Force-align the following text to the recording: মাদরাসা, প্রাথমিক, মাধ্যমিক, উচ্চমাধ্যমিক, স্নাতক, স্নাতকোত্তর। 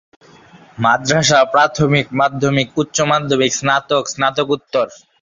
মাদরাসা, 0.77 1.39
প্রাথমিক, 1.53 2.07
মাধ্যমিক, 2.19 2.67
উচ্চমাধ্যমিক, 2.77 3.51
স্নাতক, 3.59 4.03
স্নাতকোত্তর। 4.13 4.87